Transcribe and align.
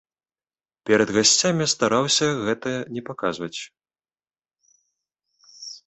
Перад 0.89 1.09
гасцямі 1.17 1.67
стараўся 1.75 2.27
гэта 2.49 2.69
не 2.97 3.01
паказваць. 3.13 3.55